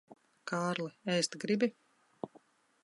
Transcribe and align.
Kārli, 0.51 0.87
ēst 1.17 1.39
gribi? 1.45 1.73